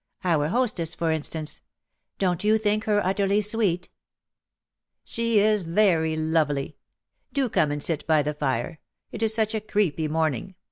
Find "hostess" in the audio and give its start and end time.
0.49-0.95